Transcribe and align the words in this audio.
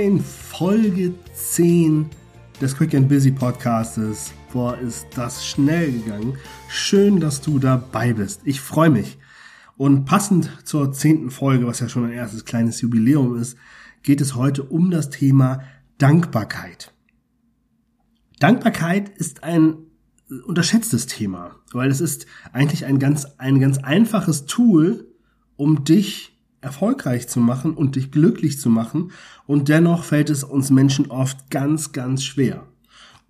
moin, 0.00 0.20
Folge 0.20 1.12
10 1.34 2.08
des 2.58 2.74
Quick 2.74 2.94
and 2.94 3.06
Busy 3.06 3.30
Podcastes. 3.30 4.32
Boah, 4.50 4.78
ist 4.78 5.06
das 5.14 5.46
schnell 5.46 5.92
gegangen. 5.92 6.38
Schön, 6.70 7.20
dass 7.20 7.42
du 7.42 7.58
dabei 7.58 8.14
bist. 8.14 8.40
Ich 8.44 8.62
freue 8.62 8.88
mich. 8.88 9.18
Und 9.76 10.06
passend 10.06 10.50
zur 10.64 10.92
zehnten 10.92 11.30
Folge, 11.30 11.66
was 11.66 11.80
ja 11.80 11.88
schon 11.90 12.06
ein 12.06 12.12
erstes 12.12 12.46
kleines 12.46 12.80
Jubiläum 12.80 13.36
ist, 13.36 13.58
geht 14.02 14.22
es 14.22 14.34
heute 14.34 14.62
um 14.62 14.90
das 14.90 15.10
Thema 15.10 15.64
Dankbarkeit. 15.98 16.94
Dankbarkeit 18.38 19.10
ist 19.10 19.44
ein 19.44 19.74
unterschätztes 20.46 21.08
Thema, 21.08 21.56
weil 21.72 21.90
es 21.90 22.00
ist 22.00 22.24
eigentlich 22.52 22.86
ein 22.86 22.98
ganz, 22.98 23.26
ein 23.36 23.60
ganz 23.60 23.76
einfaches 23.76 24.46
Tool, 24.46 25.08
um 25.56 25.84
dich 25.84 26.39
erfolgreich 26.60 27.28
zu 27.28 27.40
machen 27.40 27.74
und 27.74 27.96
dich 27.96 28.10
glücklich 28.10 28.60
zu 28.60 28.70
machen. 28.70 29.12
Und 29.46 29.68
dennoch 29.68 30.04
fällt 30.04 30.30
es 30.30 30.44
uns 30.44 30.70
Menschen 30.70 31.10
oft 31.10 31.50
ganz, 31.50 31.92
ganz 31.92 32.22
schwer. 32.22 32.66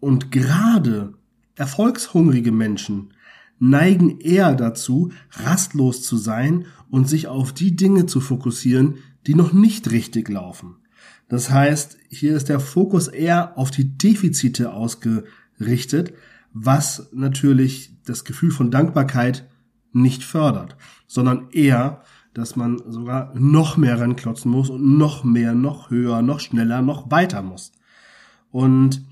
Und 0.01 0.31
gerade 0.31 1.15
erfolgshungrige 1.57 2.53
Menschen 2.53 3.13
neigen 3.59 4.19
eher 4.21 4.55
dazu, 4.55 5.13
rastlos 5.33 6.03
zu 6.03 6.17
sein 6.17 6.67
und 6.89 7.09
sich 7.09 7.29
auf 7.29 7.53
die 7.53 7.77
Dinge 7.77 8.07
zu 8.07 8.21
fokussieren, 8.21 8.97
die 9.27 9.35
noch 9.35 9.53
nicht 9.53 9.91
richtig 9.91 10.29
laufen. 10.29 10.77
Das 11.29 11.51
heißt, 11.51 11.99
hier 12.09 12.35
ist 12.35 12.49
der 12.49 12.59
Fokus 12.59 13.07
eher 13.07 13.57
auf 13.57 13.71
die 13.71 13.97
Defizite 13.97 14.73
ausgerichtet, 14.73 16.15
was 16.53 17.09
natürlich 17.13 17.95
das 18.05 18.25
Gefühl 18.25 18.51
von 18.51 18.71
Dankbarkeit 18.71 19.49
nicht 19.93 20.25
fördert, 20.25 20.77
sondern 21.07 21.51
eher 21.51 22.03
dass 22.35 22.57
man 22.57 22.81
sogar 22.87 23.35
noch 23.35 23.77
mehr 23.77 23.99
ranklotzen 24.01 24.51
muss 24.51 24.71
und 24.71 24.99
noch 24.99 25.25
mehr, 25.25 25.55
noch 25.55 25.91
höher, 25.91 26.23
noch 26.23 26.41
schneller, 26.41 26.83
noch 26.83 27.11
weiter 27.11 27.43
muss. 27.43 27.73
Und 28.51 29.05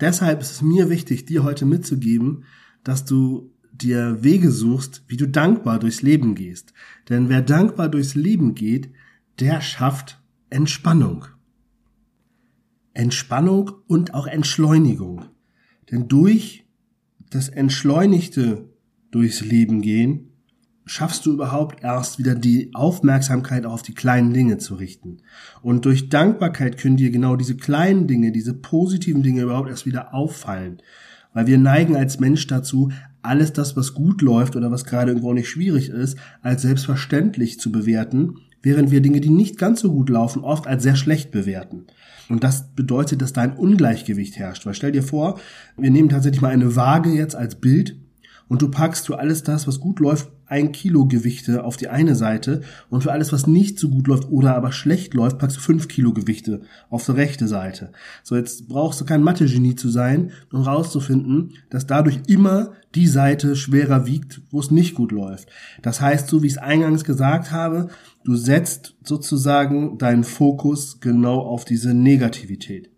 deshalb 0.00 0.40
ist 0.40 0.50
es 0.50 0.62
mir 0.62 0.88
wichtig, 0.88 1.26
dir 1.26 1.44
heute 1.44 1.66
mitzugeben, 1.66 2.44
dass 2.84 3.04
du 3.04 3.52
dir 3.72 4.22
Wege 4.22 4.50
suchst, 4.50 5.04
wie 5.08 5.16
du 5.16 5.28
dankbar 5.28 5.78
durchs 5.78 6.02
Leben 6.02 6.34
gehst. 6.34 6.72
Denn 7.08 7.28
wer 7.28 7.42
dankbar 7.42 7.88
durchs 7.88 8.14
Leben 8.14 8.54
geht, 8.54 8.90
der 9.40 9.60
schafft 9.60 10.22
Entspannung. 10.50 11.26
Entspannung 12.94 13.70
und 13.86 14.14
auch 14.14 14.26
Entschleunigung. 14.26 15.24
Denn 15.90 16.08
durch 16.08 16.66
das 17.30 17.48
entschleunigte 17.48 18.68
durchs 19.10 19.40
Leben 19.40 19.80
gehen 19.80 20.31
schaffst 20.84 21.26
du 21.26 21.32
überhaupt 21.32 21.82
erst 21.82 22.18
wieder 22.18 22.34
die 22.34 22.70
Aufmerksamkeit 22.74 23.66
auf 23.66 23.82
die 23.82 23.94
kleinen 23.94 24.32
Dinge 24.32 24.58
zu 24.58 24.74
richten. 24.74 25.18
Und 25.62 25.84
durch 25.84 26.08
Dankbarkeit 26.08 26.78
können 26.78 26.96
dir 26.96 27.10
genau 27.10 27.36
diese 27.36 27.56
kleinen 27.56 28.06
Dinge, 28.06 28.32
diese 28.32 28.54
positiven 28.54 29.22
Dinge 29.22 29.42
überhaupt 29.42 29.68
erst 29.68 29.86
wieder 29.86 30.12
auffallen. 30.12 30.78
Weil 31.32 31.46
wir 31.46 31.58
neigen 31.58 31.96
als 31.96 32.20
Mensch 32.20 32.46
dazu, 32.46 32.90
alles 33.22 33.52
das, 33.52 33.76
was 33.76 33.94
gut 33.94 34.20
läuft 34.20 34.56
oder 34.56 34.70
was 34.70 34.84
gerade 34.84 35.12
irgendwo 35.12 35.32
nicht 35.32 35.48
schwierig 35.48 35.88
ist, 35.88 36.18
als 36.42 36.62
selbstverständlich 36.62 37.60
zu 37.60 37.70
bewerten, 37.70 38.38
während 38.60 38.90
wir 38.90 39.00
Dinge, 39.00 39.20
die 39.20 39.30
nicht 39.30 39.58
ganz 39.58 39.80
so 39.80 39.92
gut 39.92 40.08
laufen, 40.08 40.42
oft 40.42 40.66
als 40.66 40.82
sehr 40.82 40.96
schlecht 40.96 41.30
bewerten. 41.30 41.86
Und 42.28 42.44
das 42.44 42.74
bedeutet, 42.74 43.22
dass 43.22 43.32
da 43.32 43.42
ein 43.42 43.56
Ungleichgewicht 43.56 44.36
herrscht. 44.36 44.66
Weil 44.66 44.74
stell 44.74 44.92
dir 44.92 45.02
vor, 45.02 45.38
wir 45.76 45.90
nehmen 45.90 46.08
tatsächlich 46.08 46.42
mal 46.42 46.50
eine 46.50 46.74
Waage 46.76 47.10
jetzt 47.10 47.36
als 47.36 47.56
Bild 47.56 47.96
und 48.52 48.60
du 48.60 48.68
packst 48.68 49.06
für 49.06 49.18
alles 49.18 49.42
das, 49.42 49.66
was 49.66 49.80
gut 49.80 49.98
läuft, 49.98 50.30
ein 50.44 50.72
Kilo 50.72 51.06
Gewichte 51.06 51.64
auf 51.64 51.78
die 51.78 51.88
eine 51.88 52.14
Seite 52.14 52.60
und 52.90 53.02
für 53.02 53.10
alles, 53.10 53.32
was 53.32 53.46
nicht 53.46 53.78
so 53.78 53.88
gut 53.88 54.08
läuft 54.08 54.30
oder 54.30 54.54
aber 54.54 54.72
schlecht 54.72 55.14
läuft, 55.14 55.38
packst 55.38 55.56
du 55.56 55.60
fünf 55.62 55.88
Kilo 55.88 56.12
Gewichte 56.12 56.60
auf 56.90 57.06
die 57.06 57.12
rechte 57.12 57.48
Seite. 57.48 57.92
So, 58.22 58.36
jetzt 58.36 58.68
brauchst 58.68 59.00
du 59.00 59.06
kein 59.06 59.22
Mathe-Genie 59.22 59.74
zu 59.74 59.88
sein, 59.88 60.32
um 60.52 60.60
rauszufinden, 60.60 61.54
dass 61.70 61.86
dadurch 61.86 62.20
immer 62.26 62.72
die 62.94 63.06
Seite 63.06 63.56
schwerer 63.56 64.04
wiegt, 64.04 64.42
wo 64.50 64.60
es 64.60 64.70
nicht 64.70 64.96
gut 64.96 65.12
läuft. 65.12 65.48
Das 65.80 66.02
heißt, 66.02 66.28
so 66.28 66.42
wie 66.42 66.48
ich 66.48 66.52
es 66.52 66.58
eingangs 66.58 67.04
gesagt 67.04 67.52
habe, 67.52 67.88
du 68.22 68.34
setzt 68.34 68.96
sozusagen 69.02 69.96
deinen 69.96 70.24
Fokus 70.24 71.00
genau 71.00 71.38
auf 71.38 71.64
diese 71.64 71.94
Negativität. 71.94 72.90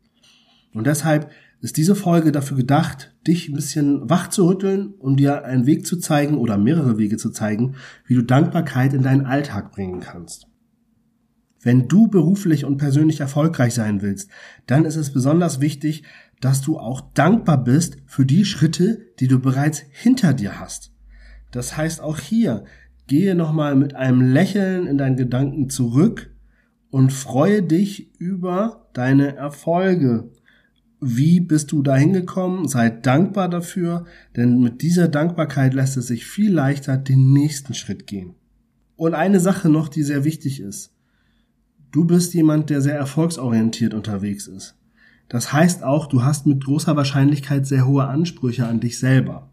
Und 0.72 0.88
deshalb 0.88 1.31
ist 1.64 1.78
diese 1.78 1.94
Folge 1.94 2.30
dafür 2.30 2.58
gedacht, 2.58 3.14
dich 3.26 3.48
ein 3.48 3.54
bisschen 3.54 4.10
wach 4.10 4.28
zu 4.28 4.47
rütteln 4.47 4.88
und 4.98 5.16
dir 5.16 5.47
einen 5.47 5.64
Weg 5.64 5.86
zu 5.86 5.97
zeigen 5.97 6.36
oder 6.36 6.58
mehrere 6.58 6.98
Wege 6.98 7.16
zu 7.16 7.30
zeigen, 7.30 7.76
wie 8.06 8.14
du 8.14 8.22
Dankbarkeit 8.22 8.92
in 8.92 9.02
deinen 9.02 9.25
Alltag 9.25 9.72
bringen 9.72 10.00
kannst. 10.00 10.47
Wenn 11.62 11.88
du 11.88 12.08
beruflich 12.08 12.66
und 12.66 12.76
persönlich 12.76 13.20
erfolgreich 13.20 13.72
sein 13.72 14.02
willst, 14.02 14.28
dann 14.66 14.84
ist 14.84 14.97
es 14.97 15.14
besonders 15.14 15.62
wichtig, 15.62 16.02
dass 16.42 16.60
du 16.60 16.78
auch 16.78 17.00
dankbar 17.14 17.64
bist 17.64 17.96
für 18.04 18.26
die 18.26 18.44
Schritte, 18.44 19.00
die 19.19 19.28
du 19.28 19.38
bereits 19.38 19.82
hinter 19.88 20.34
dir 20.34 20.60
hast. 20.60 20.92
Das 21.50 21.78
heißt 21.78 22.02
auch 22.02 22.19
hier, 22.19 22.64
gehe 23.06 23.34
nochmal 23.34 23.75
mit 23.75 23.96
einem 23.96 24.20
Lächeln 24.20 24.86
in 24.86 24.98
deinen 24.98 25.16
Gedanken 25.16 25.70
zurück 25.70 26.31
und 26.91 27.10
freue 27.10 27.62
dich 27.62 28.20
über 28.20 28.91
deine 28.92 29.34
Erfolge, 29.34 30.31
wie 31.06 31.41
bist 31.41 31.70
du 31.72 31.82
da 31.82 31.97
hingekommen? 31.97 32.66
Sei 32.66 32.88
dankbar 32.88 33.48
dafür, 33.48 34.06
denn 34.37 34.60
mit 34.60 34.81
dieser 34.81 35.09
Dankbarkeit 35.09 35.75
lässt 35.75 35.97
es 35.97 36.06
sich 36.06 36.25
viel 36.25 36.53
leichter 36.53 36.97
den 36.97 37.32
nächsten 37.32 37.75
Schritt 37.75 38.06
gehen. 38.06 38.34
Und 38.97 39.14
eine 39.14 39.41
Sache 39.41 39.69
noch, 39.69 39.88
die 39.88 40.03
sehr 40.03 40.25
wichtig 40.25 40.60
ist. 40.60 40.94
Du 41.93 42.04
bist 42.04 42.32
jemand, 42.34 42.70
der 42.70 42.81
sehr 42.81 42.97
erfolgsorientiert 42.97 43.93
unterwegs 43.93 44.47
ist. 44.47 44.76
Das 45.28 45.53
heißt 45.53 45.82
auch, 45.82 46.06
du 46.06 46.22
hast 46.22 46.47
mit 46.47 46.64
großer 46.64 46.97
Wahrscheinlichkeit 46.97 47.66
sehr 47.66 47.87
hohe 47.87 48.06
Ansprüche 48.06 48.66
an 48.66 48.81
dich 48.81 48.98
selber. 48.98 49.50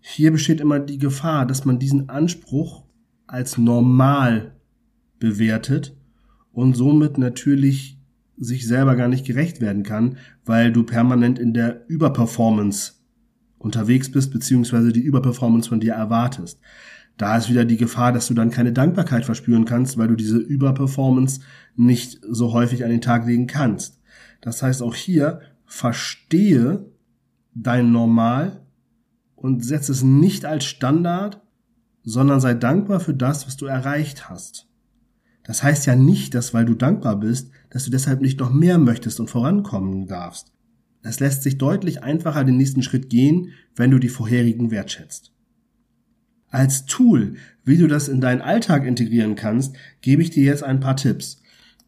Hier 0.00 0.30
besteht 0.30 0.60
immer 0.60 0.78
die 0.78 0.98
Gefahr, 0.98 1.46
dass 1.46 1.64
man 1.64 1.78
diesen 1.78 2.08
Anspruch 2.08 2.84
als 3.26 3.58
normal 3.58 4.52
bewertet 5.18 5.96
und 6.52 6.74
somit 6.74 7.18
natürlich 7.18 7.97
sich 8.38 8.66
selber 8.66 8.96
gar 8.96 9.08
nicht 9.08 9.26
gerecht 9.26 9.60
werden 9.60 9.82
kann, 9.82 10.18
weil 10.44 10.72
du 10.72 10.82
permanent 10.82 11.38
in 11.38 11.54
der 11.54 11.88
Überperformance 11.88 12.94
unterwegs 13.58 14.10
bist, 14.10 14.32
beziehungsweise 14.32 14.92
die 14.92 15.00
Überperformance 15.00 15.68
von 15.68 15.80
dir 15.80 15.94
erwartest. 15.94 16.60
Da 17.16 17.36
ist 17.36 17.50
wieder 17.50 17.64
die 17.64 17.76
Gefahr, 17.76 18.12
dass 18.12 18.28
du 18.28 18.34
dann 18.34 18.50
keine 18.50 18.72
Dankbarkeit 18.72 19.24
verspüren 19.24 19.64
kannst, 19.64 19.98
weil 19.98 20.06
du 20.06 20.14
diese 20.14 20.38
Überperformance 20.38 21.40
nicht 21.74 22.20
so 22.22 22.52
häufig 22.52 22.84
an 22.84 22.90
den 22.90 23.00
Tag 23.00 23.26
legen 23.26 23.48
kannst. 23.48 24.00
Das 24.40 24.62
heißt 24.62 24.82
auch 24.82 24.94
hier, 24.94 25.40
verstehe 25.66 26.86
dein 27.54 27.90
Normal 27.90 28.64
und 29.34 29.64
setze 29.64 29.90
es 29.90 30.04
nicht 30.04 30.44
als 30.44 30.64
Standard, 30.64 31.42
sondern 32.04 32.40
sei 32.40 32.54
dankbar 32.54 33.00
für 33.00 33.14
das, 33.14 33.48
was 33.48 33.56
du 33.56 33.66
erreicht 33.66 34.30
hast. 34.30 34.67
Das 35.48 35.62
heißt 35.62 35.86
ja 35.86 35.96
nicht, 35.96 36.34
dass 36.34 36.52
weil 36.52 36.66
du 36.66 36.74
dankbar 36.74 37.18
bist, 37.18 37.50
dass 37.70 37.86
du 37.86 37.90
deshalb 37.90 38.20
nicht 38.20 38.38
noch 38.38 38.52
mehr 38.52 38.76
möchtest 38.76 39.18
und 39.18 39.30
vorankommen 39.30 40.06
darfst. 40.06 40.52
Es 41.02 41.20
lässt 41.20 41.42
sich 41.42 41.56
deutlich 41.56 42.02
einfacher 42.02 42.44
den 42.44 42.58
nächsten 42.58 42.82
Schritt 42.82 43.08
gehen, 43.08 43.52
wenn 43.74 43.90
du 43.90 43.98
die 43.98 44.10
vorherigen 44.10 44.70
wertschätzt. 44.70 45.32
Als 46.50 46.84
Tool, 46.84 47.36
wie 47.64 47.78
du 47.78 47.86
das 47.86 48.08
in 48.08 48.20
deinen 48.20 48.42
Alltag 48.42 48.84
integrieren 48.84 49.36
kannst, 49.36 49.74
gebe 50.02 50.20
ich 50.20 50.28
dir 50.28 50.44
jetzt 50.44 50.64
ein 50.64 50.80
paar 50.80 50.96
Tipps. 50.96 51.40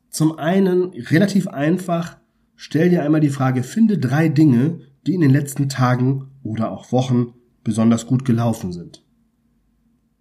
Zum 0.09 0.39
einen 0.39 0.95
relativ 0.95 1.47
einfach, 1.47 2.17
stell 2.57 2.89
dir 2.89 3.03
einmal 3.03 3.21
die 3.21 3.29
Frage, 3.29 3.63
finde 3.63 3.99
drei 3.99 4.31
Dinge, 4.31 4.81
die 5.07 5.13
in 5.13 5.21
den 5.21 5.33
letzten 5.33 5.69
Tagen 5.69 6.29
oder 6.43 6.71
auch 6.71 6.93
Wochen 6.93 7.35
besonders 7.63 8.07
gut 8.07 8.25
gelaufen 8.25 8.73
sind. 8.73 9.05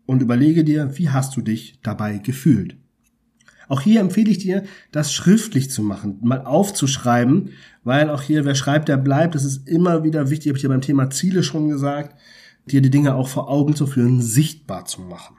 Und 0.06 0.22
überlege 0.22 0.66
dir, 0.66 0.98
wie 0.98 1.08
hast 1.08 1.38
du 1.38 1.42
dich 1.42 1.80
dabei 1.82 2.18
gefühlt? 2.18 2.79
Auch 3.70 3.82
hier 3.82 4.02
empfehle 4.02 4.32
ich 4.32 4.40
dir, 4.40 4.64
das 4.92 5.14
schriftlich 5.14 5.70
zu 5.70 5.84
machen, 5.84 6.18
mal 6.22 6.44
aufzuschreiben, 6.44 7.52
weil 7.84 8.10
auch 8.10 8.24
hier, 8.24 8.44
wer 8.44 8.56
schreibt, 8.56 8.90
der 8.90 8.98
bleibt. 8.98 9.36
Das 9.36 9.46
ist 9.46 9.68
immer 9.68 10.04
wieder 10.04 10.32
wichtig, 10.32 10.50
habe 10.50 10.58
ich 10.58 10.64
ja 10.64 10.70
beim 10.70 10.82
Thema 10.82 11.12
Ziele 11.12 11.44
schon 11.44 11.70
gesagt, 11.70 12.20
dir 12.66 12.82
die 12.82 12.90
Dinge 12.90 13.14
auch 13.14 13.30
vor 13.30 13.48
Augen 13.48 13.76
zu 13.76 13.86
führen, 13.86 14.22
sichtbar 14.22 14.86
zu 14.86 15.02
machen. 15.02 15.38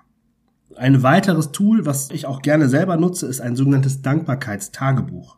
Ein 0.77 1.03
weiteres 1.03 1.51
Tool, 1.51 1.85
was 1.87 2.11
ich 2.13 2.27
auch 2.27 2.41
gerne 2.41 2.69
selber 2.69 2.97
nutze, 2.97 3.27
ist 3.27 3.41
ein 3.41 3.57
sogenanntes 3.57 4.01
Dankbarkeitstagebuch. 4.01 5.37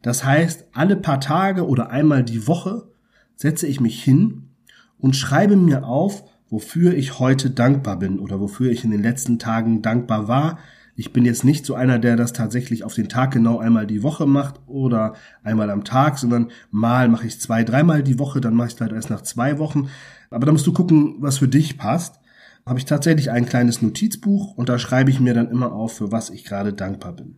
Das 0.00 0.24
heißt, 0.24 0.66
alle 0.72 0.94
paar 0.94 1.20
Tage 1.20 1.66
oder 1.66 1.90
einmal 1.90 2.22
die 2.22 2.46
Woche 2.46 2.88
setze 3.34 3.66
ich 3.66 3.80
mich 3.80 4.02
hin 4.02 4.50
und 4.98 5.16
schreibe 5.16 5.56
mir 5.56 5.84
auf, 5.84 6.22
wofür 6.48 6.94
ich 6.94 7.18
heute 7.18 7.50
dankbar 7.50 7.98
bin 7.98 8.20
oder 8.20 8.38
wofür 8.38 8.70
ich 8.70 8.84
in 8.84 8.92
den 8.92 9.02
letzten 9.02 9.40
Tagen 9.40 9.82
dankbar 9.82 10.28
war, 10.28 10.58
ich 10.96 11.12
bin 11.12 11.26
jetzt 11.26 11.44
nicht 11.44 11.66
so 11.66 11.74
einer, 11.74 11.98
der 11.98 12.16
das 12.16 12.32
tatsächlich 12.32 12.82
auf 12.82 12.94
den 12.94 13.10
Tag 13.10 13.30
genau 13.32 13.58
einmal 13.58 13.86
die 13.86 14.02
Woche 14.02 14.26
macht 14.26 14.60
oder 14.66 15.14
einmal 15.42 15.68
am 15.68 15.84
Tag, 15.84 16.18
sondern 16.18 16.50
mal 16.70 17.08
mache 17.08 17.26
ich 17.26 17.38
zwei, 17.38 17.64
dreimal 17.64 18.02
die 18.02 18.18
Woche, 18.18 18.40
dann 18.40 18.54
mache 18.54 18.68
ich 18.68 18.74
es 18.74 18.80
halt 18.80 18.92
erst 18.92 19.10
nach 19.10 19.20
zwei 19.20 19.58
Wochen. 19.58 19.88
Aber 20.30 20.46
da 20.46 20.52
musst 20.52 20.66
du 20.66 20.72
gucken, 20.72 21.16
was 21.18 21.38
für 21.38 21.48
dich 21.48 21.76
passt. 21.76 22.18
Habe 22.64 22.78
ich 22.78 22.86
tatsächlich 22.86 23.30
ein 23.30 23.46
kleines 23.46 23.82
Notizbuch 23.82 24.56
und 24.56 24.68
da 24.68 24.78
schreibe 24.78 25.10
ich 25.10 25.20
mir 25.20 25.34
dann 25.34 25.50
immer 25.50 25.72
auf, 25.72 25.98
für 25.98 26.10
was 26.10 26.30
ich 26.30 26.44
gerade 26.44 26.72
dankbar 26.72 27.12
bin. 27.12 27.36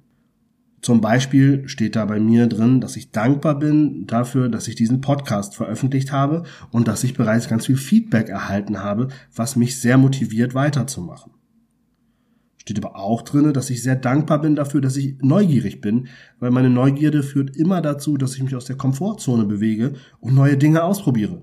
Zum 0.81 1.01
Beispiel 1.01 1.69
steht 1.69 1.97
da 1.97 2.05
bei 2.05 2.21
mir 2.21 2.47
drin, 2.47 2.81
dass 2.81 2.97
ich 2.97 3.11
dankbar 3.11 3.59
bin 3.59 4.07
dafür, 4.07 4.49
dass 4.49 4.69
ich 4.69 4.77
diesen 4.77 5.01
Podcast 5.01 5.57
veröffentlicht 5.57 6.13
habe 6.13 6.45
und 6.71 6.87
dass 6.87 7.03
ich 7.03 7.15
bereits 7.15 7.49
ganz 7.49 7.67
viel 7.67 7.77
Feedback 7.77 8.29
erhalten 8.29 8.83
habe, 8.83 9.09
was 9.35 9.57
mich 9.57 9.81
sehr 9.81 9.99
motiviert 9.99 10.55
weiterzumachen. 10.55 11.33
Steht 12.69 12.85
aber 12.85 12.97
auch 12.97 13.23
drin, 13.23 13.51
dass 13.55 13.71
ich 13.71 13.83
sehr 13.83 13.97
dankbar 13.97 14.43
bin 14.43 14.55
dafür, 14.55 14.83
dass 14.83 14.95
ich 14.99 15.17
neugierig 15.23 15.81
bin, 15.81 16.09
weil 16.39 16.51
meine 16.51 16.69
Neugierde 16.69 17.23
führt 17.23 17.57
immer 17.57 17.81
dazu, 17.81 18.19
dass 18.19 18.35
ich 18.35 18.43
mich 18.43 18.55
aus 18.55 18.67
der 18.67 18.77
Komfortzone 18.77 19.47
bewege 19.47 19.95
und 20.21 20.35
neue 20.35 20.59
Dinge 20.59 20.85
ausprobiere 20.85 21.41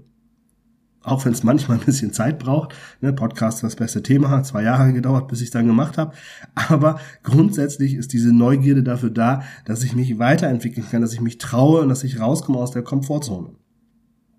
auch 1.02 1.24
wenn 1.26 1.34
es 1.34 1.44
manchmal 1.44 1.78
ein 1.78 1.86
bisschen 1.86 2.14
Zeit 2.14 2.40
braucht. 2.40 2.74
Ne, 3.00 3.14
Podcast 3.14 3.62
das 3.64 3.76
beste 3.76 4.02
Thema, 4.02 4.30
hat 4.30 4.48
zwei 4.48 4.64
Jahre 4.64 4.92
gedauert, 4.92 5.28
bis 5.28 5.40
ich 5.40 5.46
es 5.46 5.52
dann 5.52 5.68
gemacht 5.68 6.00
habe. 6.00 6.16
Aber 6.56 7.00
grundsätzlich 7.22 7.94
ist 7.94 8.12
diese 8.12 8.34
Neugierde 8.34 8.82
dafür 8.82 9.12
da, 9.12 9.44
dass 9.66 9.84
ich 9.84 9.96
mich 9.96 10.18
weiterentwickeln 10.18 10.88
kann, 10.90 11.02
dass 11.02 11.14
ich 11.14 11.22
mich 11.22 11.38
traue 11.38 11.82
und 11.82 11.90
dass 11.90 12.04
ich 12.04 12.20
rauskomme 12.20 12.58
aus 12.58 12.72
der 12.72 12.82
Komfortzone. 12.82 13.52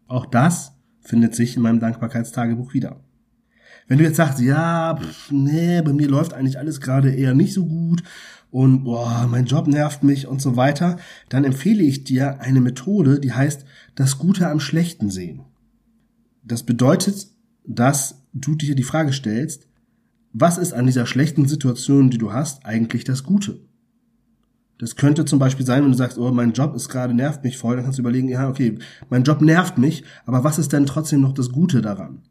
Auch 0.09 0.27
das 0.27 0.73
findet 1.03 1.37
sich 1.37 1.57
in 1.57 1.63
meinem 1.63 1.79
Dankbarkeitstagebuch 1.79 2.75
wieder. 2.75 3.01
Wenn 3.89 3.99
du 3.99 4.05
jetzt 4.05 4.17
sagst, 4.17 4.41
ja, 4.41 4.97
pff, 4.97 5.31
nee, 5.31 5.81
bei 5.83 5.93
mir 5.93 6.09
läuft 6.09 6.35
eigentlich 6.35 6.59
alles 6.59 6.81
gerade 6.81 7.11
eher 7.15 7.35
nicht 7.35 7.53
so 7.53 7.67
gut 7.67 8.03
und 8.51 8.85
boah, 8.85 9.29
mein 9.31 9.47
Job 9.47 9.69
nervt 9.69 10.03
mich 10.03 10.27
und 10.27 10.43
so 10.43 10.57
weiter, 10.57 10.97
dann 11.29 11.45
empfehle 11.45 11.83
ich 11.83 12.05
dir 12.05 12.41
eine 12.41 12.61
Methode, 12.61 13.21
die 13.21 13.33
heißt 13.33 13.65
das 13.95 14.19
Gute 14.19 14.49
am 14.49 14.61
Schlechten 14.61 15.11
sehen. 15.11 15.43
Das 16.43 16.63
bedeutet, 16.63 17.29
dass 17.65 18.23
du 18.33 18.55
dir 18.55 18.75
die 18.75 18.83
Frage 18.83 19.13
stellst, 19.13 19.67
was 20.33 20.59
ist 20.59 20.75
an 20.75 20.87
dieser 20.87 21.07
schlechten 21.07 21.49
Situation, 21.49 22.11
die 22.11 22.19
du 22.19 22.33
hast, 22.33 22.67
eigentlich 22.67 23.05
das 23.05 23.25
Gute? 23.25 23.61
Das 24.79 24.97
könnte 24.97 25.25
zum 25.25 25.39
Beispiel 25.39 25.65
sein, 25.65 25.83
wenn 25.83 25.93
du 25.93 25.97
sagst, 25.97 26.19
oh, 26.19 26.31
mein 26.33 26.53
Job 26.53 26.75
ist 26.75 26.89
gerade, 26.89 27.15
nervt 27.15 27.43
mich 27.43 27.57
voll, 27.57 27.77
dann 27.77 27.85
kannst 27.85 27.99
du 27.99 28.03
überlegen, 28.03 28.29
ja, 28.29 28.49
okay, 28.49 28.79
mein 29.09 29.23
Job 29.23 29.41
nervt 29.41 29.79
mich, 29.79 30.05
aber 30.27 30.45
was 30.45 30.59
ist 30.59 30.73
denn 30.73 30.85
trotzdem 30.85 31.23
noch 31.23 31.33
das 31.33 31.51
Gute 31.51 31.81
daran? 31.81 32.23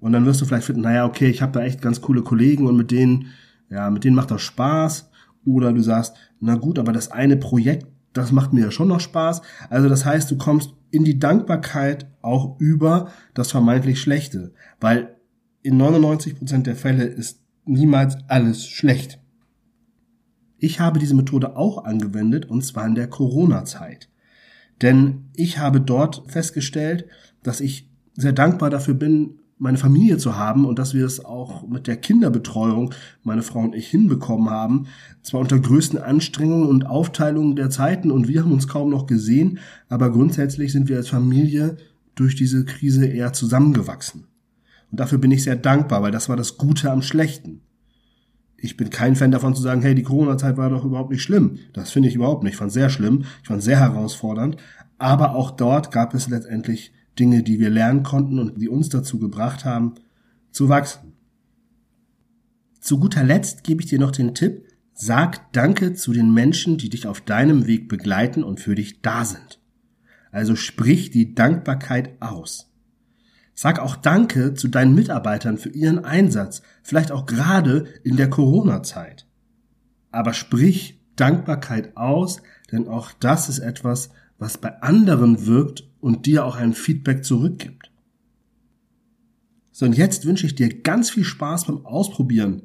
Und 0.00 0.12
dann 0.12 0.26
wirst 0.26 0.40
du 0.40 0.44
vielleicht 0.44 0.66
finden, 0.66 0.82
naja, 0.82 1.06
okay, 1.06 1.28
ich 1.28 1.42
habe 1.42 1.52
da 1.52 1.62
echt 1.62 1.80
ganz 1.80 2.00
coole 2.00 2.22
Kollegen 2.22 2.66
und 2.66 2.76
mit 2.76 2.90
denen, 2.90 3.28
ja, 3.70 3.90
mit 3.90 4.04
denen 4.04 4.16
macht 4.16 4.30
das 4.30 4.42
Spaß. 4.42 5.10
Oder 5.44 5.72
du 5.72 5.82
sagst, 5.82 6.14
na 6.40 6.56
gut, 6.56 6.78
aber 6.78 6.92
das 6.92 7.10
eine 7.10 7.36
Projekt, 7.36 7.86
das 8.12 8.32
macht 8.32 8.52
mir 8.52 8.62
ja 8.62 8.70
schon 8.70 8.88
noch 8.88 9.00
Spaß. 9.00 9.42
Also 9.70 9.88
das 9.88 10.04
heißt, 10.04 10.30
du 10.30 10.36
kommst 10.36 10.74
in 10.90 11.04
die 11.04 11.18
Dankbarkeit 11.18 12.06
auch 12.22 12.58
über 12.58 13.10
das 13.34 13.50
vermeintlich 13.50 14.00
Schlechte, 14.00 14.52
weil 14.80 15.16
in 15.62 15.76
99 15.76 16.38
Prozent 16.38 16.66
der 16.66 16.76
Fälle 16.76 17.04
ist 17.04 17.42
niemals 17.64 18.16
alles 18.28 18.66
schlecht. 18.66 19.20
Ich 20.58 20.80
habe 20.80 20.98
diese 20.98 21.14
Methode 21.14 21.56
auch 21.56 21.84
angewendet 21.84 22.46
und 22.46 22.62
zwar 22.64 22.86
in 22.86 22.94
der 22.94 23.08
Corona-Zeit. 23.08 24.08
Denn 24.82 25.30
ich 25.34 25.58
habe 25.58 25.80
dort 25.80 26.30
festgestellt, 26.30 27.06
dass 27.42 27.60
ich 27.60 27.90
sehr 28.14 28.32
dankbar 28.32 28.70
dafür 28.70 28.94
bin, 28.94 29.40
meine 29.58 29.78
Familie 29.78 30.18
zu 30.18 30.36
haben 30.36 30.66
und 30.66 30.78
dass 30.78 30.92
wir 30.92 31.06
es 31.06 31.24
auch 31.24 31.66
mit 31.66 31.86
der 31.86 31.96
Kinderbetreuung, 31.96 32.92
meine 33.22 33.42
Frau 33.42 33.60
und 33.60 33.74
ich, 33.74 33.88
hinbekommen 33.88 34.50
haben. 34.50 34.86
Zwar 35.22 35.40
unter 35.40 35.58
größten 35.58 35.98
Anstrengungen 35.98 36.68
und 36.68 36.86
Aufteilungen 36.86 37.56
der 37.56 37.70
Zeiten 37.70 38.10
und 38.10 38.28
wir 38.28 38.42
haben 38.42 38.52
uns 38.52 38.68
kaum 38.68 38.90
noch 38.90 39.06
gesehen, 39.06 39.58
aber 39.88 40.10
grundsätzlich 40.12 40.72
sind 40.72 40.88
wir 40.88 40.96
als 40.96 41.08
Familie 41.08 41.76
durch 42.14 42.34
diese 42.34 42.64
Krise 42.64 43.06
eher 43.06 43.32
zusammengewachsen. 43.32 44.24
Und 44.90 45.00
dafür 45.00 45.18
bin 45.18 45.30
ich 45.30 45.42
sehr 45.42 45.56
dankbar, 45.56 46.02
weil 46.02 46.12
das 46.12 46.28
war 46.28 46.36
das 46.36 46.58
Gute 46.58 46.90
am 46.90 47.02
Schlechten. 47.02 47.62
Ich 48.58 48.76
bin 48.76 48.90
kein 48.90 49.16
Fan 49.16 49.30
davon 49.30 49.54
zu 49.54 49.62
sagen, 49.62 49.82
hey, 49.82 49.94
die 49.94 50.02
Corona-Zeit 50.02 50.56
war 50.56 50.70
doch 50.70 50.84
überhaupt 50.84 51.10
nicht 51.10 51.22
schlimm. 51.22 51.58
Das 51.72 51.90
finde 51.90 52.08
ich 52.08 52.14
überhaupt 52.14 52.42
nicht. 52.42 52.54
Ich 52.54 52.58
fand 52.58 52.72
sehr 52.72 52.88
schlimm. 52.88 53.24
Ich 53.42 53.48
fand 53.48 53.62
sehr 53.62 53.78
herausfordernd. 53.78 54.56
Aber 54.98 55.34
auch 55.34 55.50
dort 55.50 55.92
gab 55.92 56.14
es 56.14 56.28
letztendlich 56.28 56.92
Dinge, 57.18 57.42
die 57.42 57.58
wir 57.58 57.70
lernen 57.70 58.02
konnten 58.02 58.38
und 58.38 58.60
die 58.60 58.68
uns 58.68 58.88
dazu 58.88 59.18
gebracht 59.18 59.64
haben, 59.64 59.94
zu 60.50 60.68
wachsen. 60.68 61.12
Zu 62.80 63.00
guter 63.00 63.24
Letzt 63.24 63.64
gebe 63.64 63.82
ich 63.82 63.88
dir 63.88 63.98
noch 63.98 64.12
den 64.12 64.34
Tipp, 64.34 64.68
sag 64.94 65.52
Danke 65.52 65.94
zu 65.94 66.12
den 66.12 66.32
Menschen, 66.32 66.78
die 66.78 66.88
dich 66.88 67.06
auf 67.06 67.20
deinem 67.20 67.66
Weg 67.66 67.88
begleiten 67.88 68.42
und 68.42 68.60
für 68.60 68.74
dich 68.74 69.02
da 69.02 69.24
sind. 69.24 69.60
Also 70.30 70.54
sprich 70.54 71.10
die 71.10 71.34
Dankbarkeit 71.34 72.20
aus. 72.20 72.72
Sag 73.54 73.78
auch 73.78 73.96
Danke 73.96 74.54
zu 74.54 74.68
deinen 74.68 74.94
Mitarbeitern 74.94 75.58
für 75.58 75.70
ihren 75.70 76.04
Einsatz, 76.04 76.62
vielleicht 76.82 77.10
auch 77.10 77.26
gerade 77.26 77.86
in 78.04 78.16
der 78.16 78.28
Corona-Zeit. 78.28 79.26
Aber 80.10 80.32
sprich 80.34 81.00
Dankbarkeit 81.16 81.96
aus, 81.96 82.42
denn 82.70 82.86
auch 82.86 83.12
das 83.18 83.48
ist 83.48 83.58
etwas, 83.58 84.10
was 84.38 84.58
bei 84.58 84.80
anderen 84.82 85.46
wirkt 85.46 85.84
und 86.00 86.26
dir 86.26 86.44
auch 86.44 86.56
ein 86.56 86.72
Feedback 86.72 87.24
zurückgibt. 87.24 87.90
So, 89.72 89.86
und 89.86 89.96
jetzt 89.96 90.24
wünsche 90.24 90.46
ich 90.46 90.54
dir 90.54 90.82
ganz 90.82 91.10
viel 91.10 91.24
Spaß 91.24 91.66
beim 91.66 91.84
Ausprobieren. 91.84 92.62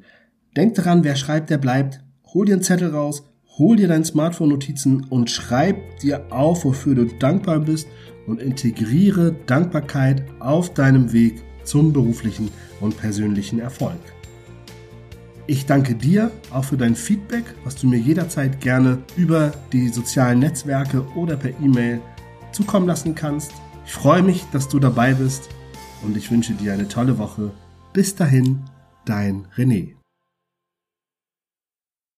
Denk 0.56 0.74
daran, 0.74 1.04
wer 1.04 1.16
schreibt, 1.16 1.50
der 1.50 1.58
bleibt. 1.58 2.00
Hol 2.32 2.46
dir 2.46 2.54
einen 2.54 2.62
Zettel 2.62 2.90
raus, 2.90 3.24
hol 3.58 3.76
dir 3.76 3.88
dein 3.88 4.04
Smartphone-Notizen 4.04 5.04
und 5.04 5.30
schreib 5.30 5.76
dir 6.00 6.32
auf, 6.32 6.64
wofür 6.64 6.94
du 6.94 7.04
dankbar 7.04 7.60
bist 7.60 7.86
und 8.26 8.40
integriere 8.40 9.34
Dankbarkeit 9.46 10.24
auf 10.40 10.72
deinem 10.72 11.12
Weg 11.12 11.42
zum 11.64 11.92
beruflichen 11.92 12.50
und 12.80 12.96
persönlichen 12.96 13.58
Erfolg. 13.58 14.00
Ich 15.46 15.66
danke 15.66 15.94
dir 15.94 16.30
auch 16.52 16.64
für 16.64 16.76
dein 16.76 16.94
Feedback, 16.94 17.44
was 17.64 17.74
du 17.74 17.88
mir 17.88 17.98
jederzeit 17.98 18.60
gerne 18.60 18.98
über 19.16 19.52
die 19.72 19.88
sozialen 19.88 20.38
Netzwerke 20.38 21.04
oder 21.16 21.36
per 21.36 21.50
E-Mail 21.60 22.00
zukommen 22.52 22.86
lassen 22.86 23.14
kannst. 23.14 23.52
Ich 23.84 23.92
freue 23.92 24.22
mich, 24.22 24.44
dass 24.52 24.68
du 24.68 24.78
dabei 24.78 25.14
bist 25.14 25.48
und 26.02 26.16
ich 26.16 26.30
wünsche 26.30 26.52
dir 26.52 26.72
eine 26.72 26.86
tolle 26.86 27.18
Woche. 27.18 27.50
Bis 27.92 28.14
dahin, 28.14 28.60
dein 29.04 29.46
René. 29.56 30.01